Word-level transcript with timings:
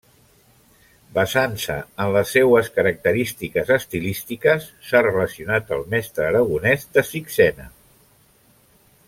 Basant-se 1.17 1.75
en 2.05 2.13
les 2.15 2.31
seues 2.37 2.71
característiques 2.79 3.69
estilístiques, 3.77 4.67
s'ha 4.89 5.03
relacionat 5.09 5.71
el 5.79 5.87
mestre 5.95 6.27
aragonès 6.31 6.89
de 6.97 7.07
Sixena. 7.13 7.71